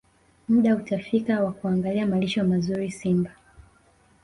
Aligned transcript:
Muda 0.49 0.75
utafika 0.75 1.43
wa 1.43 1.51
kuangalia 1.51 2.05
malisho 2.07 2.43
mazuri 2.43 2.91
Simba 2.91 3.31